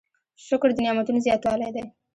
شکر 0.45 0.69
د 0.73 0.77
نعمتونو 0.85 1.19
زیاتوالی 1.25 1.69
دی. 1.75 1.83